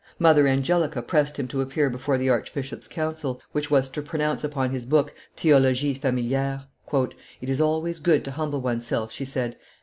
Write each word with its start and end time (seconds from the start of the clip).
Mother 0.17 0.47
Angelica 0.47 1.03
pressed 1.03 1.37
him 1.37 1.47
to 1.49 1.61
appear 1.61 1.87
before 1.87 2.17
the 2.17 2.27
archbishop's 2.27 2.87
council, 2.87 3.39
which 3.51 3.69
was 3.69 3.87
to 3.91 4.01
pronounce 4.01 4.43
upon 4.43 4.71
his 4.71 4.83
book 4.83 5.13
Theologie 5.37 5.93
familiere. 5.93 6.63
"It 7.39 7.49
is 7.51 7.61
always 7.61 7.99
good 7.99 8.25
to 8.25 8.31
humble 8.31 8.61
one's 8.61 8.87
self," 8.87 9.11
she 9.11 9.25
said. 9.25 9.57